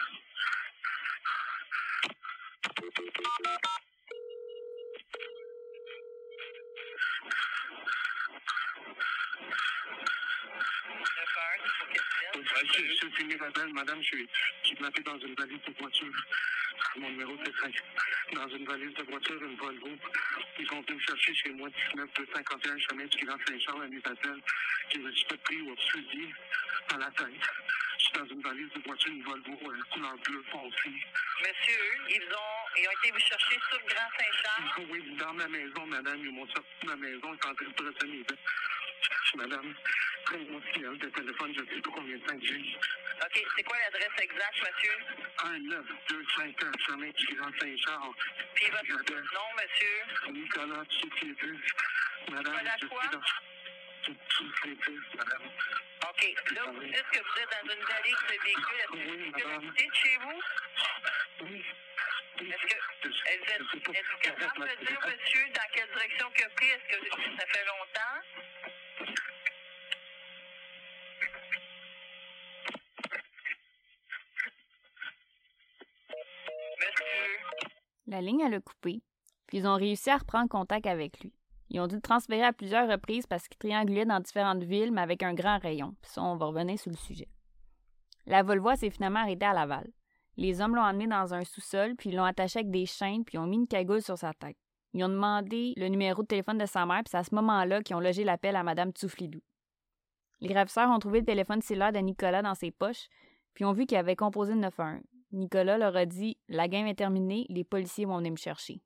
Je 13.00 13.08
suis 13.14 13.24
Mirabel, 13.24 13.72
madame, 13.72 14.02
je 14.02 14.06
suis 14.06 14.28
kidnappé 14.62 15.02
dans 15.02 15.18
une 15.18 15.34
valise 15.34 15.60
de 15.66 15.72
voiture. 15.78 16.12
Mon 16.96 17.10
numéro, 17.10 17.32
c'est 17.44 17.56
5. 17.56 17.74
Dans 18.34 18.48
une 18.48 18.64
valise 18.64 18.94
de 18.94 19.02
voiture, 19.04 19.42
une 19.42 19.56
Volvo. 19.56 19.88
Ils 20.58 20.66
sont 20.66 20.80
venus 20.82 20.96
me 20.96 21.00
chercher 21.00 21.34
chez 21.34 21.50
moi, 21.50 21.68
19 21.92 22.08
251 22.16 22.78
chemin 22.78 23.04
du 23.04 23.24
Grand 23.24 23.38
Saint-Charles 23.46 23.82
à 23.82 23.88
Mirabel, 23.88 24.40
qui 24.90 24.98
me 24.98 25.12
suis 25.12 25.24
pris 25.44 25.60
au 25.62 25.76
fusil 25.76 26.34
à 26.94 26.98
la 26.98 27.10
tête. 27.10 27.28
Je 27.98 28.04
suis 28.04 28.12
dans 28.14 28.26
une 28.26 28.42
valise 28.42 28.70
de 28.74 28.82
voiture, 28.86 29.12
une 29.12 29.22
Volvo, 29.22 29.56
couleur 29.56 30.16
bleu 30.24 30.44
foncé. 30.50 30.90
Monsieur, 31.40 31.82
ils 32.10 32.32
ont, 32.32 32.59
ils 32.76 32.88
ont 32.88 32.92
été 32.92 33.10
vous 33.12 33.20
chercher 33.20 33.58
sur 33.68 33.78
le 33.78 33.94
Grand 33.94 34.10
Saint-Charles? 34.18 34.86
Oui, 34.90 35.16
dans 35.16 35.32
ma 35.34 35.48
maison, 35.48 35.86
madame. 35.86 36.18
Ils 36.18 36.32
m'ont 36.32 36.46
sorti 36.48 36.70
de 36.82 36.86
ma 36.86 36.96
maison, 36.96 37.34
ils 37.34 37.42
sont 37.42 37.50
en 37.50 37.54
train 37.54 37.66
de 37.66 38.36
Madame, 39.36 39.74
prenez 40.24 40.50
mon 40.50 40.60
signal 40.72 40.98
de 40.98 41.08
téléphone, 41.08 41.54
je 41.54 41.60
ne 41.60 41.66
sais 41.66 41.80
pas 41.80 41.90
combien 41.94 42.16
de 42.16 42.24
temps 42.24 42.38
que 42.38 42.46
j'ai. 42.46 42.76
OK, 43.22 43.46
c'est 43.56 43.62
quoi 43.62 43.76
l'adresse 43.78 44.22
exacte, 44.22 44.58
monsieur? 44.58 44.96
19251 45.44 46.72
chemin 46.86 47.10
du 47.10 47.36
Grand 47.36 47.52
Saint-Charles. 47.60 48.14
Puis 48.54 48.70
votre 48.70 49.14
nom, 49.14 49.48
monsieur? 49.56 50.32
Nicolas 50.32 50.84
Tchikidis. 50.86 51.60
Madame, 52.30 52.54
Nicolas 52.54 52.76
je 52.80 52.86
quoi? 52.86 53.06
dans... 53.12 53.20
Madame. 55.16 55.42
OK. 56.08 56.34
Là, 56.54 56.62
vous 56.66 56.80
dites 56.80 57.10
que 57.12 57.18
vous 57.18 57.40
êtes 57.40 57.50
dans 57.50 57.74
une 57.74 57.84
vallée 57.84 58.12
que 58.12 58.32
le 58.32 58.38
véhicule. 58.42 58.80
Est-ce 58.80 59.44
que 59.44 59.60
quitté 59.60 59.86
de 59.86 59.94
chez 59.94 60.16
vous? 60.16 60.42
Oui. 61.42 61.64
Est-ce 62.40 62.48
que 62.48 63.84
pas. 63.84 63.92
que 63.92 63.98
est 63.98 64.22
capable 64.22 64.60
de 64.60 64.86
dire, 64.86 64.98
monsieur, 65.04 65.46
dans 65.52 65.68
quelle 65.74 65.88
direction 65.92 66.26
a 66.26 66.48
pris? 66.56 66.66
Est-ce 66.68 66.86
que 66.88 67.36
ça 67.36 67.46
fait 67.46 67.64
longtemps? 67.66 68.16
Monsieur. 76.78 77.40
La 78.06 78.20
ligne, 78.22 78.40
elle 78.40 78.54
a 78.54 78.60
coupé, 78.60 79.02
puis 79.46 79.58
ils 79.58 79.66
ont 79.66 79.76
réussi 79.76 80.08
à 80.08 80.16
reprendre 80.16 80.48
contact 80.48 80.86
avec 80.86 81.20
lui. 81.20 81.34
Ils 81.68 81.80
ont 81.80 81.86
dû 81.86 81.96
le 81.96 82.00
transférer 82.00 82.42
à 82.42 82.54
plusieurs 82.54 82.88
reprises 82.88 83.26
parce 83.26 83.48
qu'il 83.48 83.58
triangulait 83.58 84.06
dans 84.06 84.18
différentes 84.18 84.64
villes, 84.64 84.92
mais 84.92 85.02
avec 85.02 85.22
un 85.22 85.34
grand 85.34 85.58
rayon. 85.58 85.94
Puis 86.00 86.10
ça, 86.12 86.22
on 86.22 86.36
va 86.36 86.46
revenir 86.46 86.78
sur 86.78 86.90
le 86.90 86.96
sujet. 86.96 87.28
La 88.26 88.42
Volvo 88.42 88.74
s'est 88.76 88.90
finalement 88.90 89.20
arrêtée 89.20 89.46
à 89.46 89.52
Laval. 89.52 89.86
Les 90.40 90.62
hommes 90.62 90.74
l'ont 90.74 90.84
emmené 90.84 91.06
dans 91.06 91.34
un 91.34 91.44
sous-sol, 91.44 91.96
puis 91.96 92.08
ils 92.08 92.16
l'ont 92.16 92.24
attaché 92.24 92.60
avec 92.60 92.70
des 92.70 92.86
chaînes, 92.86 93.26
puis 93.26 93.36
ils 93.36 93.40
ont 93.40 93.46
mis 93.46 93.58
une 93.58 93.66
cagoule 93.66 94.00
sur 94.00 94.16
sa 94.16 94.32
tête. 94.32 94.56
Ils 94.94 95.04
ont 95.04 95.10
demandé 95.10 95.74
le 95.76 95.88
numéro 95.88 96.22
de 96.22 96.26
téléphone 96.26 96.56
de 96.56 96.64
sa 96.64 96.86
mère, 96.86 97.02
puis 97.04 97.10
c'est 97.10 97.18
à 97.18 97.24
ce 97.24 97.34
moment-là 97.34 97.82
qu'ils 97.82 97.94
ont 97.94 98.00
logé 98.00 98.24
l'appel 98.24 98.56
à 98.56 98.62
Mme 98.62 98.92
Tsouflidou. 98.92 99.42
Les 100.40 100.54
ravisseurs 100.54 100.88
ont 100.88 100.98
trouvé 100.98 101.18
le 101.18 101.26
téléphone 101.26 101.60
cellulaire 101.60 101.92
de 101.92 101.98
Nicolas 101.98 102.40
dans 102.40 102.54
ses 102.54 102.70
poches, 102.70 103.08
puis 103.52 103.66
ont 103.66 103.74
vu 103.74 103.84
qu'il 103.84 103.98
avait 103.98 104.16
composé 104.16 104.54
le 104.54 104.60
911. 104.60 105.02
Nicolas 105.32 105.76
leur 105.76 105.94
a 105.94 106.06
dit 106.06 106.38
La 106.48 106.68
game 106.68 106.86
est 106.86 106.94
terminée, 106.94 107.44
les 107.50 107.62
policiers 107.62 108.06
vont 108.06 108.16
venir 108.16 108.32
me 108.32 108.38
chercher. 108.38 108.80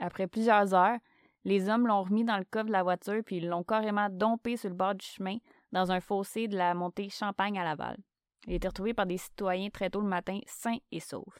Après 0.00 0.26
plusieurs 0.26 0.74
heures, 0.74 0.98
les 1.44 1.68
hommes 1.68 1.86
l'ont 1.86 2.02
remis 2.02 2.24
dans 2.24 2.36
le 2.36 2.44
coffre 2.50 2.66
de 2.66 2.72
la 2.72 2.82
voiture 2.82 3.22
puis 3.24 3.36
ils 3.36 3.46
l'ont 3.46 3.62
carrément 3.62 4.08
dompé 4.10 4.56
sur 4.56 4.70
le 4.70 4.74
bord 4.74 4.96
du 4.96 5.06
chemin 5.06 5.36
dans 5.70 5.92
un 5.92 6.00
fossé 6.00 6.48
de 6.48 6.56
la 6.56 6.74
montée 6.74 7.10
Champagne 7.10 7.60
à 7.60 7.62
Laval. 7.62 7.96
Il 8.46 8.52
a 8.52 8.56
été 8.56 8.68
retrouvé 8.68 8.94
par 8.94 9.06
des 9.06 9.16
citoyens 9.16 9.70
très 9.70 9.90
tôt 9.90 10.00
le 10.00 10.08
matin, 10.08 10.38
sain 10.46 10.76
et 10.92 11.00
sauf. 11.00 11.38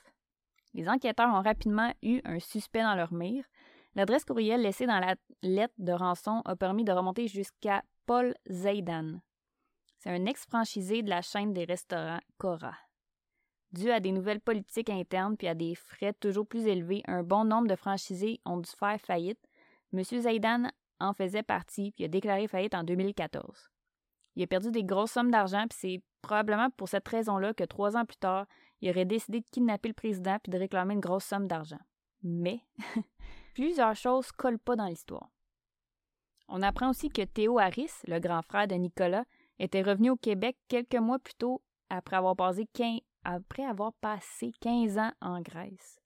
Les 0.72 0.88
enquêteurs 0.88 1.32
ont 1.32 1.42
rapidement 1.42 1.92
eu 2.02 2.20
un 2.24 2.40
suspect 2.40 2.82
dans 2.82 2.94
leur 2.94 3.12
mire. 3.12 3.44
L'adresse 3.94 4.24
courriel 4.24 4.62
laissée 4.62 4.86
dans 4.86 4.98
la 4.98 5.14
lettre 5.42 5.74
de 5.78 5.92
rançon 5.92 6.42
a 6.44 6.56
permis 6.56 6.84
de 6.84 6.92
remonter 6.92 7.28
jusqu'à 7.28 7.82
Paul 8.06 8.34
Zaidan. 8.50 9.20
C'est 9.98 10.10
un 10.10 10.26
ex-franchisé 10.26 11.02
de 11.02 11.10
la 11.10 11.22
chaîne 11.22 11.52
des 11.52 11.64
restaurants 11.64 12.20
Cora. 12.38 12.74
Dû 13.72 13.90
à 13.90 14.00
des 14.00 14.12
nouvelles 14.12 14.40
politiques 14.40 14.90
internes 14.90 15.36
puis 15.36 15.48
à 15.48 15.54
des 15.54 15.74
frais 15.74 16.12
toujours 16.12 16.46
plus 16.46 16.66
élevés, 16.66 17.02
un 17.06 17.22
bon 17.22 17.44
nombre 17.44 17.68
de 17.68 17.76
franchisés 17.76 18.40
ont 18.44 18.58
dû 18.58 18.70
faire 18.70 19.00
faillite. 19.00 19.40
M. 19.92 20.02
Zaidan 20.02 20.70
en 21.00 21.12
faisait 21.12 21.42
partie 21.42 21.92
puis 21.92 22.04
a 22.04 22.08
déclaré 22.08 22.48
faillite 22.48 22.74
en 22.74 22.84
2014. 22.84 23.70
Il 24.36 24.42
a 24.42 24.46
perdu 24.46 24.70
des 24.70 24.84
grosses 24.84 25.12
sommes 25.12 25.30
d'argent 25.30 25.66
puis 25.68 25.78
c'est 25.80 26.02
probablement 26.24 26.70
pour 26.70 26.88
cette 26.88 27.06
raison-là 27.06 27.54
que 27.54 27.64
trois 27.64 27.96
ans 27.96 28.04
plus 28.04 28.16
tard, 28.16 28.46
il 28.80 28.90
aurait 28.90 29.04
décidé 29.04 29.40
de 29.40 29.46
kidnapper 29.50 29.88
le 29.88 29.94
président 29.94 30.38
puis 30.42 30.50
de 30.50 30.58
réclamer 30.58 30.94
une 30.94 31.00
grosse 31.00 31.24
somme 31.24 31.46
d'argent. 31.46 31.80
Mais 32.22 32.60
plusieurs 33.54 33.94
choses 33.94 34.32
collent 34.32 34.58
pas 34.58 34.76
dans 34.76 34.86
l'histoire. 34.86 35.30
On 36.48 36.62
apprend 36.62 36.90
aussi 36.90 37.08
que 37.08 37.22
Théo 37.22 37.58
Harris, 37.58 37.92
le 38.06 38.18
grand 38.18 38.42
frère 38.42 38.66
de 38.66 38.74
Nicolas, 38.74 39.24
était 39.58 39.82
revenu 39.82 40.10
au 40.10 40.16
Québec 40.16 40.56
quelques 40.68 40.96
mois 40.96 41.18
plus 41.18 41.34
tôt 41.34 41.62
après 41.88 42.16
avoir 42.16 42.36
passé 42.36 42.66
15, 42.72 43.00
après 43.24 43.64
avoir 43.64 43.92
passé 43.94 44.52
15 44.60 44.98
ans 44.98 45.12
en 45.20 45.40
Grèce. 45.40 46.00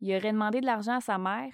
Il 0.00 0.14
aurait 0.14 0.32
demandé 0.32 0.60
de 0.60 0.66
l'argent 0.66 0.96
à 0.96 1.00
sa 1.00 1.18
mère, 1.18 1.52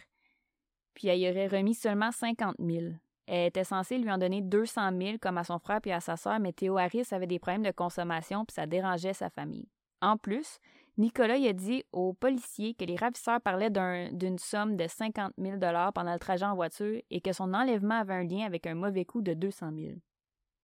puis 0.94 1.08
elle 1.08 1.20
y 1.20 1.30
aurait 1.30 1.46
remis 1.46 1.74
seulement 1.74 2.10
50 2.10 2.56
000. 2.58 2.94
Était 3.34 3.64
censée 3.64 3.96
lui 3.96 4.10
en 4.10 4.18
donner 4.18 4.42
200 4.42 4.90
000 5.00 5.16
comme 5.18 5.38
à 5.38 5.44
son 5.44 5.58
frère 5.58 5.80
puis 5.80 5.90
à 5.90 6.00
sa 6.00 6.18
sœur, 6.18 6.38
mais 6.38 6.52
Théo 6.52 6.76
Harris 6.76 7.06
avait 7.12 7.26
des 7.26 7.38
problèmes 7.38 7.62
de 7.62 7.70
consommation 7.70 8.44
puis 8.44 8.52
ça 8.54 8.66
dérangeait 8.66 9.14
sa 9.14 9.30
famille. 9.30 9.68
En 10.02 10.18
plus, 10.18 10.58
Nicolas 10.98 11.38
y 11.38 11.48
a 11.48 11.54
dit 11.54 11.82
aux 11.92 12.12
policiers 12.12 12.74
que 12.74 12.84
les 12.84 12.96
ravisseurs 12.96 13.40
parlaient 13.40 13.70
d'un- 13.70 14.12
d'une 14.12 14.38
somme 14.38 14.76
de 14.76 14.86
50 14.86 15.32
000 15.38 15.58
pendant 15.94 16.12
le 16.12 16.18
trajet 16.18 16.44
en 16.44 16.54
voiture 16.54 17.00
et 17.08 17.22
que 17.22 17.32
son 17.32 17.54
enlèvement 17.54 18.00
avait 18.00 18.12
un 18.12 18.24
lien 18.24 18.44
avec 18.44 18.66
un 18.66 18.74
mauvais 18.74 19.06
coup 19.06 19.22
de 19.22 19.32
200 19.32 19.70
000. 19.74 19.92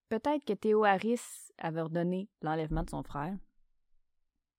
Peut-être 0.09 0.45
que 0.45 0.53
Théo 0.53 0.83
Harris 0.83 1.21
avait 1.57 1.81
ordonné 1.81 2.29
l'enlèvement 2.43 2.83
de 2.83 2.89
son 2.91 3.01
frère. 3.01 3.35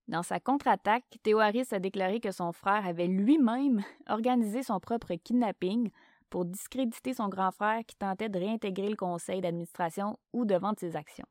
Dans 0.09 0.25
sa 0.25 0.41
contre-attaque, 0.41 1.05
Théo 1.23 1.39
Harris 1.39 1.69
a 1.71 1.79
déclaré 1.79 2.19
que 2.19 2.33
son 2.33 2.51
frère 2.51 2.85
avait 2.85 3.07
lui-même 3.07 3.83
organisé 4.09 4.65
son 4.65 4.81
propre 4.81 5.15
kidnapping 5.15 5.91
pour 6.31 6.45
discréditer 6.45 7.13
son 7.13 7.29
grand 7.29 7.51
frère 7.51 7.83
qui 7.87 7.97
tentait 7.97 8.29
de 8.29 8.39
réintégrer 8.39 8.89
le 8.89 8.97
conseil 8.97 9.41
d'administration 9.41 10.17
ou 10.33 10.45
de 10.45 10.55
vendre 10.55 10.79
ses 10.79 10.97
actions. 10.97 11.27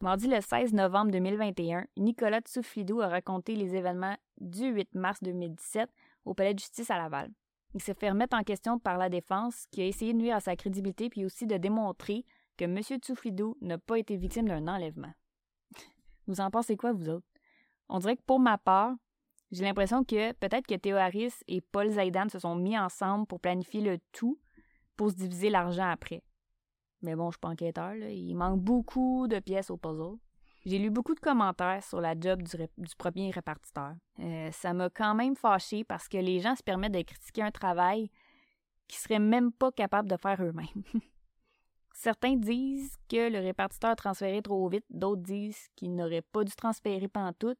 Mardi 0.00 0.28
le 0.28 0.40
16 0.40 0.74
novembre 0.74 1.10
2021, 1.10 1.86
Nicolas 1.96 2.40
Tsouflidou 2.40 3.00
a 3.00 3.08
raconté 3.08 3.56
les 3.56 3.74
événements 3.74 4.16
du 4.40 4.68
8 4.68 4.94
mars 4.94 5.18
2017 5.22 5.90
au 6.24 6.34
palais 6.34 6.54
de 6.54 6.60
justice 6.60 6.90
à 6.90 6.98
Laval. 6.98 7.32
Il 7.74 7.82
s'est 7.82 7.94
fait 7.94 8.10
remettre 8.10 8.36
en 8.36 8.44
question 8.44 8.78
par 8.78 8.96
la 8.96 9.08
défense 9.08 9.66
qui 9.72 9.82
a 9.82 9.86
essayé 9.86 10.12
de 10.12 10.18
nuire 10.18 10.36
à 10.36 10.40
sa 10.40 10.54
crédibilité 10.54 11.10
puis 11.10 11.24
aussi 11.24 11.46
de 11.46 11.56
démontrer 11.56 12.24
que 12.56 12.64
M. 12.64 12.80
Tsouflidou 12.80 13.56
n'a 13.60 13.78
pas 13.78 13.98
été 13.98 14.16
victime 14.16 14.46
d'un 14.46 14.68
enlèvement. 14.68 15.12
Vous 16.28 16.40
en 16.40 16.50
pensez 16.50 16.76
quoi, 16.76 16.92
vous 16.92 17.08
autres? 17.08 17.26
On 17.88 17.98
dirait 17.98 18.16
que 18.16 18.22
pour 18.22 18.38
ma 18.38 18.56
part, 18.56 18.94
j'ai 19.50 19.64
l'impression 19.64 20.04
que 20.04 20.32
peut-être 20.32 20.66
que 20.66 20.74
Théo 20.74 20.96
Harris 20.96 21.32
et 21.46 21.60
Paul 21.60 21.90
Zaidan 21.90 22.28
se 22.28 22.38
sont 22.38 22.54
mis 22.54 22.78
ensemble 22.78 23.26
pour 23.26 23.40
planifier 23.40 23.80
le 23.80 23.98
tout 24.12 24.38
pour 24.96 25.10
se 25.10 25.16
diviser 25.16 25.48
l'argent 25.48 25.88
après. 25.88 26.22
Mais 27.02 27.14
bon, 27.14 27.30
je 27.30 27.36
suis 27.36 27.40
pas 27.40 27.48
enquêteur, 27.48 27.94
il 27.94 28.34
manque 28.34 28.60
beaucoup 28.60 29.28
de 29.28 29.38
pièces 29.38 29.70
au 29.70 29.76
puzzle. 29.76 30.18
J'ai 30.66 30.78
lu 30.78 30.90
beaucoup 30.90 31.14
de 31.14 31.20
commentaires 31.20 31.82
sur 31.82 32.00
la 32.00 32.18
job 32.18 32.42
du, 32.42 32.96
premier 32.98 33.30
répartiteur. 33.30 33.92
Euh, 34.18 34.50
ça 34.50 34.74
m'a 34.74 34.90
quand 34.90 35.14
même 35.14 35.36
fâché 35.36 35.84
parce 35.84 36.08
que 36.08 36.18
les 36.18 36.40
gens 36.40 36.56
se 36.56 36.62
permettent 36.62 36.92
de 36.92 37.02
critiquer 37.02 37.42
un 37.42 37.50
travail 37.50 38.10
qu'ils 38.88 38.98
seraient 38.98 39.20
même 39.20 39.52
pas 39.52 39.70
capables 39.70 40.10
de 40.10 40.16
faire 40.16 40.42
eux-mêmes. 40.42 40.82
Certains 41.92 42.36
disent 42.36 42.96
que 43.08 43.30
le 43.30 43.38
répartiteur 43.38 43.90
a 43.90 43.96
transféré 43.96 44.42
trop 44.42 44.68
vite, 44.68 44.84
d'autres 44.90 45.22
disent 45.22 45.68
qu'il 45.74 45.94
n'aurait 45.94 46.22
pas 46.22 46.44
dû 46.44 46.52
transférer 46.54 47.08
pantoute, 47.08 47.58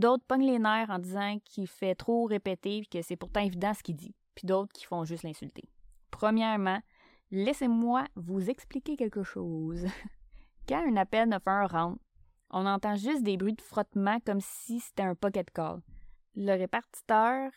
d'autres 0.00 0.24
pognent 0.26 0.46
les 0.46 0.58
nerfs 0.58 0.90
en 0.90 0.98
disant 0.98 1.38
qu'il 1.44 1.68
fait 1.68 1.94
trop 1.94 2.24
répéter 2.24 2.78
et 2.78 2.86
que 2.86 3.02
c'est 3.02 3.16
pourtant 3.16 3.40
évident 3.40 3.72
ce 3.74 3.82
qu'il 3.82 3.96
dit, 3.96 4.14
puis 4.34 4.46
d'autres 4.46 4.72
qui 4.72 4.84
font 4.84 5.04
juste 5.04 5.22
l'insulter. 5.22 5.68
Premièrement, 6.10 6.80
laissez-moi 7.30 8.04
vous 8.16 8.50
expliquer 8.50 8.96
quelque 8.96 9.22
chose. 9.22 9.86
Quand 10.68 10.84
un 10.88 10.96
appel 10.96 11.28
911 11.28 11.70
rentre, 11.70 12.00
on 12.50 12.66
entend 12.66 12.96
juste 12.96 13.22
des 13.22 13.36
bruits 13.36 13.54
de 13.54 13.62
frottement 13.62 14.18
comme 14.26 14.40
si 14.40 14.80
c'était 14.80 15.04
un 15.04 15.14
pocket 15.14 15.50
call. 15.50 15.80
Le 16.34 16.52
répartiteur 16.52 17.50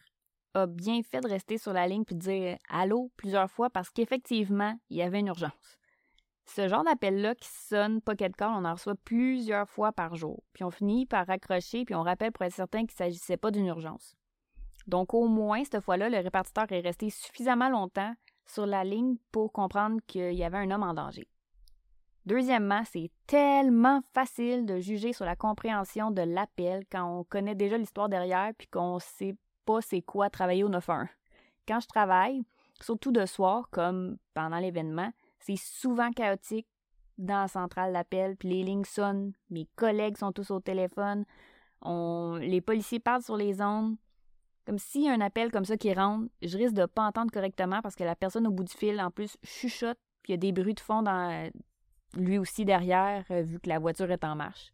a 0.54 0.68
bien 0.68 1.02
fait 1.02 1.22
de 1.22 1.28
rester 1.28 1.58
sur 1.58 1.74
la 1.74 1.88
ligne 1.88 2.06
puis 2.06 2.16
de 2.16 2.22
dire 2.22 2.58
allô 2.70 3.12
plusieurs 3.18 3.50
fois 3.50 3.70
parce 3.70 3.90
qu'effectivement, 3.90 4.78
il 4.90 4.98
y 4.98 5.02
avait 5.02 5.20
une 5.20 5.28
urgence. 5.28 5.80
Ce 6.46 6.68
genre 6.68 6.84
d'appel-là 6.84 7.36
qui 7.36 7.48
sonne 7.48 8.02
pocket 8.02 8.36
call, 8.36 8.52
on 8.52 8.66
en 8.66 8.74
reçoit 8.74 8.96
plusieurs 8.96 9.70
fois 9.70 9.92
par 9.92 10.16
jour. 10.16 10.44
Puis 10.54 10.64
on 10.64 10.72
finit 10.72 11.06
par 11.06 11.26
raccrocher, 11.26 11.86
puis 11.86 11.96
on 11.96 12.04
rappelle 12.04 12.32
pour 12.32 12.46
être 12.46 12.54
certain 12.54 12.80
qu'il 12.80 12.96
ne 12.96 13.06
s'agissait 13.06 13.38
pas 13.38 13.52
d'une 13.52 13.68
urgence. 13.68 14.16
Donc 14.88 15.14
au 15.14 15.28
moins, 15.28 15.64
cette 15.64 15.80
fois-là, 15.80 16.10
le 16.10 16.18
répartiteur 16.18 16.72
est 16.72 16.82
resté 16.82 17.10
suffisamment 17.10 17.70
longtemps 17.70 18.14
sur 18.46 18.66
la 18.66 18.84
ligne 18.84 19.16
pour 19.32 19.54
comprendre 19.54 20.00
qu'il 20.06 20.34
y 20.34 20.44
avait 20.44 20.58
un 20.58 20.72
homme 20.72 20.84
en 20.84 20.94
danger. 20.94 21.28
Deuxièmement, 22.26 22.84
c'est 22.90 23.12
tellement 23.28 24.02
facile 24.14 24.66
de 24.66 24.80
juger 24.80 25.12
sur 25.12 25.26
la 25.26 25.36
compréhension 25.36 26.12
de 26.12 26.22
l'appel 26.22 26.84
quand 26.90 27.20
on 27.20 27.24
connaît 27.24 27.56
déjà 27.56 27.78
l'histoire 27.78 28.10
derrière 28.10 28.52
puis 28.58 28.68
qu'on 28.68 29.00
sait 29.00 29.36
pas 29.66 29.82
c'est 29.82 30.02
quoi 30.02 30.30
travailler 30.30 30.64
au 30.64 30.70
911. 30.70 31.08
Quand 31.68 31.80
je 31.80 31.88
travaille, 31.88 32.44
surtout 32.82 33.12
de 33.12 33.26
soir, 33.26 33.70
comme 33.72 34.18
pendant 34.34 34.60
l'événement, 34.60 35.12
c'est 35.46 35.58
souvent 35.58 36.12
chaotique 36.12 36.68
dans 37.18 37.42
la 37.42 37.48
centrale 37.48 37.94
d'appel, 37.94 38.36
puis 38.36 38.50
les 38.50 38.64
lignes 38.64 38.86
sonnent, 38.86 39.34
mes 39.50 39.68
collègues 39.76 40.18
sont 40.18 40.32
tous 40.32 40.52
au 40.52 40.60
téléphone, 40.60 41.26
on, 41.82 42.38
les 42.42 42.62
policiers 42.62 43.00
parlent 43.00 43.22
sur 43.22 43.38
les 43.38 43.62
ondes. 43.62 43.96
Comme 44.66 44.80
s'il 44.80 45.04
y 45.04 45.10
a 45.10 45.14
un 45.14 45.22
appel 45.22 45.52
comme 45.52 45.66
ça 45.66 45.76
qui 45.76 45.94
rentre, 45.94 46.30
je 46.42 46.58
risque 46.58 46.74
de 46.74 46.86
pas 46.86 47.06
entendre 47.06 47.32
correctement 47.32 47.82
parce 47.82 47.96
que 47.96 48.06
la 48.06 48.16
personne 48.16 48.48
au 48.48 48.52
bout 48.52 48.64
du 48.64 48.74
fil, 48.74 49.00
en 49.02 49.12
plus, 49.12 49.38
chuchote, 49.44 49.98
puis 50.22 50.32
il 50.32 50.36
y 50.36 50.36
a 50.36 50.38
des 50.38 50.54
bruits 50.54 50.74
de 50.74 50.80
fond 50.80 51.02
dans 51.02 51.52
lui 52.16 52.38
aussi 52.38 52.64
derrière, 52.64 53.26
euh, 53.32 53.42
vu 53.42 53.60
que 53.60 53.70
la 53.70 53.80
voiture 53.80 54.10
est 54.12 54.24
en 54.24 54.36
marche. 54.36 54.74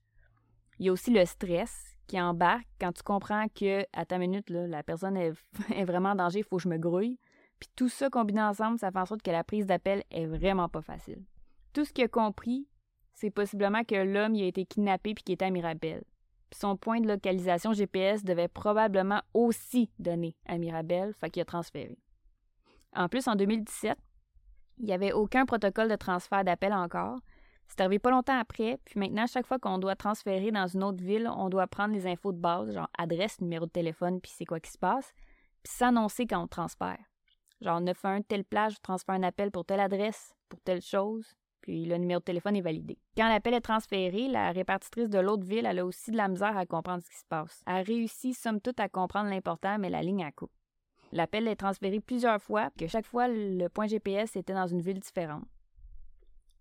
Il 0.78 0.86
y 0.86 0.90
a 0.90 0.92
aussi 0.92 1.12
le 1.12 1.26
stress 1.26 1.96
qui 2.08 2.20
embarque 2.20 2.68
quand 2.80 2.92
tu 2.92 3.04
comprends 3.04 3.48
que, 3.50 3.86
à 3.94 4.06
ta 4.06 4.18
minute, 4.18 4.50
la 4.50 4.84
personne 4.84 5.18
est, 5.18 5.34
est 5.74 5.86
vraiment 5.86 6.10
en 6.10 6.16
danger, 6.16 6.40
il 6.40 6.46
faut 6.46 6.58
que 6.58 6.64
je 6.64 6.70
me 6.70 6.78
grouille. 6.78 7.18
Puis 7.60 7.70
tout 7.76 7.90
ça 7.90 8.10
combiné 8.10 8.42
ensemble, 8.42 8.80
ça 8.80 8.92
fait 8.92 9.00
en 9.00 9.06
sorte 9.06 9.22
que 9.22 9.32
la 9.32 9.44
prise 9.44 9.66
d'appel 9.66 10.04
est 10.12 10.26
vraiment 10.26 10.70
pas 10.70 10.82
facile. 10.82 11.24
Tout 11.74 11.86
ce 11.86 11.94
qu'il 11.94 12.06
a 12.06 12.08
compris, 12.08 12.68
c'est 13.14 13.32
possiblement 13.32 13.84
que 13.84 13.96
l'homme 13.96 14.36
a 14.36 14.44
été 14.44 14.66
kidnappé 14.66 15.14
puis 15.14 15.24
qu'il 15.24 15.34
était 15.34 15.46
à 15.46 15.50
Mirabel. 15.50 16.04
Puis 16.50 16.60
son 16.60 16.78
point 16.78 17.00
de 17.00 17.08
localisation 17.08 17.74
GPS 17.74 18.24
devait 18.24 18.48
probablement 18.48 19.22
aussi 19.34 19.92
donner 20.00 20.36
à 20.46 20.58
Mirabel, 20.58 21.14
fait 21.14 21.30
qu'il 21.30 21.42
a 21.42 21.46
transféré. 21.46 21.98
En 22.96 23.08
plus, 23.08 23.28
en 23.28 23.36
2017, 23.36 23.98
Il 24.80 24.86
n'y 24.86 24.94
avait 24.94 25.12
aucun 25.12 25.46
protocole 25.46 25.90
de 25.90 25.96
transfert 25.98 26.46
d'appel 26.46 26.74
encore. 26.74 27.20
C'est 27.68 27.82
arrivé 27.82 28.00
pas 28.00 28.12
longtemps 28.12 28.40
après, 28.40 28.80
puis 28.86 28.98
maintenant, 29.00 29.28
chaque 29.28 29.46
fois 29.46 29.60
qu'on 29.60 29.78
doit 29.78 29.96
transférer 29.96 30.52
dans 30.52 30.68
une 30.68 30.84
autre 30.84 31.04
ville, 31.04 31.30
on 31.36 31.50
doit 31.50 31.68
prendre 31.68 31.94
les 31.94 32.08
infos 32.08 32.32
de 32.32 32.40
base, 32.40 32.74
genre 32.74 32.90
adresse, 32.98 33.42
numéro 33.42 33.66
de 33.66 33.72
téléphone, 33.72 34.22
puis 34.22 34.32
c'est 34.34 34.46
quoi 34.46 34.60
qui 34.60 34.72
se 34.72 34.78
passe, 34.78 35.14
puis 35.62 35.74
s'annoncer 35.74 36.26
quand 36.26 36.42
on 36.42 36.48
transfère. 36.48 36.98
Genre 37.62 37.84
91 37.84 38.24
telle 38.28 38.46
plage, 38.46 38.76
je 38.76 38.82
transfère 38.82 39.16
un 39.16 39.24
appel 39.24 39.52
pour 39.52 39.66
telle 39.66 39.82
adresse, 39.82 40.34
pour 40.48 40.60
telle 40.62 40.82
chose, 40.82 41.36
puis 41.62 41.86
le 41.86 41.98
numéro 41.98 42.20
de 42.20 42.24
téléphone 42.24 42.56
est 42.56 42.62
validé. 42.62 42.98
Quand 43.18 43.28
l'appel 43.28 43.54
est 43.54 43.62
transféré, 43.62 44.28
la 44.28 44.52
répartitrice 44.52 45.10
de 45.10 45.20
l'autre 45.20 45.46
ville, 45.46 45.66
a 45.66 45.86
aussi 45.86 46.12
de 46.12 46.18
la 46.18 46.28
misère 46.28 46.58
à 46.58 46.66
comprendre 46.66 47.04
ce 47.04 47.10
qui 47.10 47.18
se 47.18 47.26
passe. 47.28 47.62
Elle 47.68 47.86
réussit, 47.86 48.36
somme 48.36 48.62
toute, 48.62 48.80
à 48.80 48.88
comprendre 48.88 49.30
l'important, 49.30 49.78
mais 49.78 49.90
la 49.90 50.02
ligne 50.02 50.24
à 50.24 50.32
coupe. 50.32 50.52
L'appel 51.12 51.48
est 51.48 51.56
transféré 51.56 52.00
plusieurs 52.00 52.42
fois, 52.42 52.70
que 52.78 52.88
chaque 52.88 53.06
fois, 53.06 53.28
le 53.28 53.68
point 53.68 53.88
GPS 53.88 54.36
était 54.36 54.54
dans 54.54 54.68
une 54.68 54.82
ville 54.82 55.00
différente. 55.00 55.44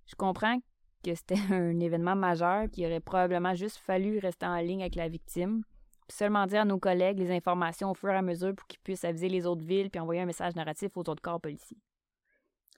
Je 0.07 0.15
comprends 0.17 0.59
que 1.05 1.15
c'était 1.15 1.39
un 1.51 1.79
événement 1.79 2.17
majeur, 2.17 2.69
qu'il 2.71 2.87
aurait 2.87 3.01
probablement 3.01 3.55
juste 3.55 3.77
fallu 3.77 4.19
rester 4.19 4.47
en 4.47 4.57
ligne 4.57 4.83
avec 4.83 4.97
la 4.97 5.09
victime, 5.09 5.63
seulement 6.11 6.47
dire 6.47 6.63
à 6.63 6.65
nos 6.65 6.79
collègues 6.79 7.19
les 7.19 7.31
informations 7.31 7.91
au 7.91 7.95
fur 7.95 8.11
et 8.11 8.17
à 8.17 8.23
mesure 8.23 8.55
pour 8.55 8.67
qu'ils 8.67 8.81
puissent 8.81 9.05
aviser 9.05 9.29
les 9.29 9.47
autres 9.47 9.65
villes 9.65 9.91
puis 9.91 10.01
envoyer 10.01 10.23
un 10.23 10.27
message 10.27 10.55
narratif 10.55 10.97
aux 10.97 11.01
autres 11.01 11.23
corps 11.23 11.41
policiers. 11.41 11.79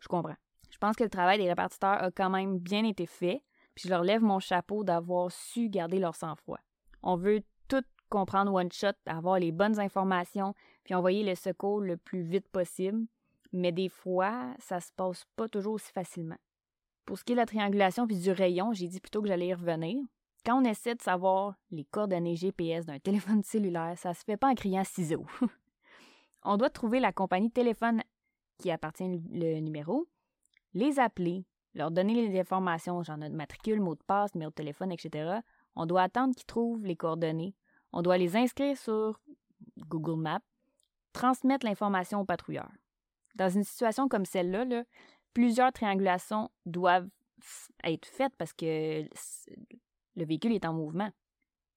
Je 0.00 0.08
comprends. 0.08 0.36
Je 0.70 0.78
pense 0.78 0.96
que 0.96 1.04
le 1.04 1.10
travail 1.10 1.38
des 1.38 1.48
répartiteurs 1.48 2.02
a 2.02 2.10
quand 2.10 2.30
même 2.30 2.58
bien 2.58 2.84
été 2.84 3.06
fait, 3.06 3.42
puis 3.74 3.88
je 3.88 3.90
leur 3.90 4.02
lève 4.02 4.22
mon 4.22 4.38
chapeau 4.38 4.84
d'avoir 4.84 5.30
su 5.30 5.68
garder 5.68 5.98
leur 5.98 6.14
sang-froid. 6.14 6.60
On 7.02 7.16
veut 7.16 7.42
tout 7.68 7.84
comprendre 8.08 8.52
one 8.52 8.72
shot, 8.72 8.92
avoir 9.06 9.38
les 9.38 9.52
bonnes 9.52 9.78
informations, 9.78 10.54
puis 10.84 10.94
envoyer 10.94 11.22
le 11.22 11.34
secours 11.34 11.80
le 11.80 11.96
plus 11.96 12.22
vite 12.22 12.48
possible, 12.48 13.06
mais 13.52 13.72
des 13.72 13.88
fois, 13.88 14.54
ça 14.58 14.80
se 14.80 14.92
passe 14.92 15.24
pas 15.36 15.48
toujours 15.48 15.74
aussi 15.74 15.92
facilement. 15.92 16.38
Pour 17.04 17.18
ce 17.18 17.24
qui 17.24 17.32
est 17.32 17.36
de 17.36 17.40
la 17.40 17.46
triangulation 17.46 18.06
puis 18.06 18.18
du 18.18 18.30
rayon, 18.30 18.72
j'ai 18.72 18.88
dit 18.88 19.00
plutôt 19.00 19.22
que 19.22 19.28
j'allais 19.28 19.48
y 19.48 19.54
revenir. 19.54 19.96
Quand 20.44 20.60
on 20.60 20.64
essaie 20.64 20.94
de 20.94 21.02
savoir 21.02 21.54
les 21.70 21.84
coordonnées 21.84 22.36
GPS 22.36 22.86
d'un 22.86 22.98
téléphone 23.00 23.42
cellulaire, 23.42 23.96
ça 23.96 24.14
se 24.14 24.24
fait 24.24 24.36
pas 24.36 24.48
en 24.48 24.54
criant 24.54 24.84
ciseaux. 24.84 25.26
on 26.44 26.56
doit 26.56 26.70
trouver 26.70 27.00
la 27.00 27.12
compagnie 27.12 27.48
de 27.48 27.54
téléphone 27.54 28.02
qui 28.58 28.70
appartient 28.70 29.22
le 29.32 29.60
numéro, 29.60 30.06
les 30.74 30.98
appeler, 30.98 31.44
leur 31.74 31.90
donner 31.90 32.14
les 32.14 32.38
informations, 32.38 33.02
genre 33.02 33.16
notre 33.16 33.34
matricule, 33.34 33.80
mot 33.80 33.94
de 33.94 34.02
passe, 34.06 34.34
numéro 34.34 34.50
de 34.50 34.54
téléphone, 34.54 34.92
etc. 34.92 35.40
On 35.76 35.86
doit 35.86 36.02
attendre 36.02 36.34
qu'ils 36.34 36.46
trouvent 36.46 36.84
les 36.84 36.96
coordonnées. 36.96 37.54
On 37.92 38.02
doit 38.02 38.18
les 38.18 38.36
inscrire 38.36 38.76
sur 38.76 39.20
Google 39.78 40.20
Maps, 40.20 40.40
transmettre 41.12 41.66
l'information 41.66 42.20
au 42.20 42.24
patrouilleur. 42.24 42.70
Dans 43.34 43.48
une 43.48 43.64
situation 43.64 44.08
comme 44.08 44.24
celle-là, 44.24 44.84
plusieurs 45.32 45.72
triangulations 45.72 46.50
doivent 46.66 47.08
être 47.84 48.06
faites 48.06 48.34
parce 48.36 48.52
que 48.52 49.04
le 50.20 50.26
véhicule 50.26 50.52
est 50.52 50.64
en 50.64 50.72
mouvement. 50.72 51.10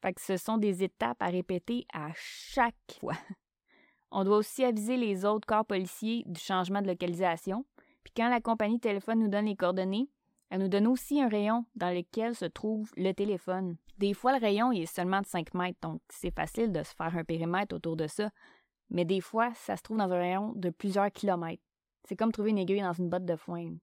Fait 0.02 0.14
que 0.14 0.22
ce 0.22 0.38
sont 0.38 0.58
des 0.58 0.84
étapes 0.84 1.22
à 1.22 1.28
répéter 1.28 1.86
à 1.94 2.10
chaque 2.16 2.76
fois. 3.00 3.16
On 4.12 4.24
doit 4.24 4.38
aussi 4.38 4.64
aviser 4.64 4.98
les 4.98 5.26
autres 5.26 5.48
corps 5.48 5.66
policiers 5.66 6.24
du 6.28 6.40
changement 6.40 6.82
de 6.82 6.88
localisation. 6.88 7.66
Puis 8.04 8.14
quand 8.16 8.30
la 8.30 8.42
compagnie 8.42 8.80
téléphone 8.80 9.20
nous 9.20 9.30
donne 9.30 9.46
les 9.46 9.56
coordonnées, 9.56 10.10
elle 10.50 10.62
nous 10.62 10.68
donne 10.68 10.88
aussi 10.88 11.20
un 11.20 11.30
rayon 11.30 11.66
dans 11.76 11.90
lequel 11.90 12.36
se 12.36 12.46
trouve 12.46 12.92
le 12.96 13.12
téléphone. 13.14 13.78
Des 13.98 14.14
fois, 14.14 14.38
le 14.38 14.40
rayon 14.40 14.72
est 14.72 14.86
seulement 14.86 15.22
de 15.22 15.26
5 15.26 15.54
mètres, 15.56 15.80
donc 15.82 16.02
c'est 16.10 16.36
facile 16.36 16.72
de 16.72 16.84
se 16.84 16.94
faire 16.94 17.18
un 17.18 17.24
périmètre 17.24 17.76
autour 17.76 17.96
de 17.96 18.06
ça. 18.06 18.30
Mais 18.90 19.06
des 19.06 19.22
fois, 19.22 19.52
ça 19.56 19.78
se 19.78 19.82
trouve 19.82 19.98
dans 19.98 20.12
un 20.12 20.20
rayon 20.20 20.54
de 20.56 20.70
plusieurs 20.70 21.12
kilomètres. 21.12 21.64
C'est 22.04 22.16
comme 22.16 22.32
trouver 22.32 22.52
une 22.52 22.60
aiguille 22.60 22.82
dans 22.82 22.94
une 22.94 23.10
botte 23.10 23.26
de 23.26 23.36
foin. 23.36 23.74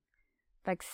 Fait 0.62 0.76
que 0.76 0.84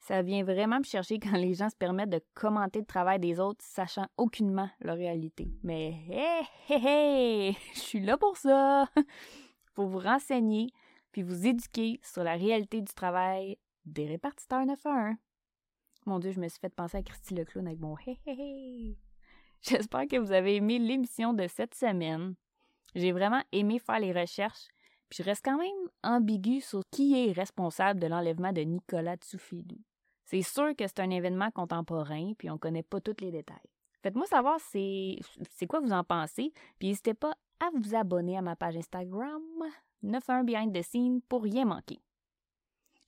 ça 0.00 0.22
vient 0.22 0.42
vraiment 0.42 0.78
me 0.78 0.84
chercher 0.84 1.18
quand 1.18 1.36
les 1.36 1.54
gens 1.54 1.68
se 1.68 1.76
permettent 1.76 2.10
de 2.10 2.22
commenter 2.34 2.80
le 2.80 2.86
travail 2.86 3.18
des 3.18 3.38
autres, 3.38 3.64
sachant 3.64 4.06
aucunement 4.16 4.68
leur 4.80 4.96
réalité. 4.96 5.48
Mais 5.62 5.94
hé, 6.08 6.42
hé, 6.68 7.50
hé, 7.50 7.56
je 7.74 7.80
suis 7.80 8.00
là 8.00 8.16
pour 8.16 8.36
ça! 8.36 8.88
pour 9.74 9.86
vous 9.86 9.98
renseigner, 9.98 10.68
puis 11.12 11.22
vous 11.22 11.46
éduquer 11.46 12.00
sur 12.02 12.24
la 12.24 12.34
réalité 12.34 12.80
du 12.80 12.92
travail 12.92 13.56
des 13.84 14.06
répartiteurs 14.06 14.66
911. 14.66 15.16
Mon 16.06 16.18
Dieu, 16.18 16.32
je 16.32 16.40
me 16.40 16.48
suis 16.48 16.58
fait 16.58 16.74
penser 16.74 16.98
à 16.98 17.02
Christy 17.02 17.34
le 17.34 17.44
clown 17.44 17.66
avec 17.66 17.80
mon 17.80 17.96
hé, 17.98 18.18
hé, 18.26 18.32
hé! 18.32 18.98
J'espère 19.62 20.06
que 20.08 20.16
vous 20.16 20.32
avez 20.32 20.56
aimé 20.56 20.78
l'émission 20.78 21.34
de 21.34 21.46
cette 21.46 21.74
semaine. 21.74 22.34
J'ai 22.94 23.12
vraiment 23.12 23.42
aimé 23.52 23.78
faire 23.78 24.00
les 24.00 24.12
recherches 24.12 24.68
puis 25.10 25.18
je 25.18 25.28
reste 25.28 25.44
quand 25.44 25.58
même 25.58 25.90
ambigu 26.04 26.60
sur 26.60 26.82
qui 26.90 27.14
est 27.14 27.32
responsable 27.32 28.00
de 28.00 28.06
l'enlèvement 28.06 28.52
de 28.52 28.60
Nicolas 28.60 29.16
Tsoufidou. 29.16 29.76
C'est 30.30 30.42
sûr 30.42 30.76
que 30.76 30.86
c'est 30.86 31.00
un 31.00 31.10
événement 31.10 31.50
contemporain, 31.50 32.34
puis 32.38 32.48
on 32.50 32.54
ne 32.54 32.58
connaît 32.58 32.84
pas 32.84 33.00
tous 33.00 33.16
les 33.20 33.32
détails. 33.32 33.56
Faites-moi 34.00 34.26
savoir 34.26 34.60
c'est 34.60 35.18
quoi 35.68 35.80
vous 35.80 35.92
en 35.92 36.04
pensez, 36.04 36.52
puis 36.78 36.86
n'hésitez 36.86 37.14
pas 37.14 37.34
à 37.58 37.68
vous 37.74 37.96
abonner 37.96 38.38
à 38.38 38.40
ma 38.40 38.54
page 38.54 38.76
Instagram 38.76 39.42
91 40.04 40.46
Behind 40.46 40.72
the 40.72 40.82
Scene 40.82 41.20
pour 41.28 41.42
rien 41.42 41.64
manquer. 41.64 41.98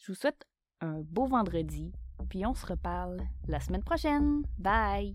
Je 0.00 0.10
vous 0.10 0.16
souhaite 0.16 0.44
un 0.80 1.00
beau 1.00 1.26
vendredi, 1.26 1.92
puis 2.28 2.44
on 2.44 2.54
se 2.54 2.66
reparle 2.66 3.22
la 3.46 3.60
semaine 3.60 3.84
prochaine. 3.84 4.42
Bye! 4.58 5.14